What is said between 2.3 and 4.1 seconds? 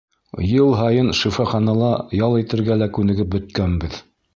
итергә лә күнегеп бөткәнбеҙ.